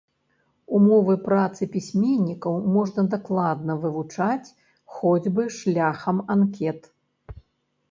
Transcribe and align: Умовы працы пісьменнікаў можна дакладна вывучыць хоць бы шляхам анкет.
Умовы 0.77 1.15
працы 1.27 1.67
пісьменнікаў 1.75 2.53
можна 2.79 3.01
дакладна 3.13 3.77
вывучыць 3.85 4.53
хоць 4.97 5.31
бы 5.39 5.49
шляхам 5.61 6.27
анкет. 6.39 6.93